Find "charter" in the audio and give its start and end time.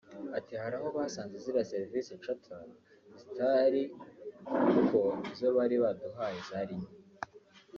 2.23-2.61